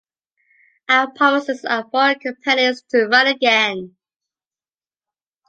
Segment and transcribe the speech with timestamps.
[0.89, 3.97] Our promises are for companies to run again.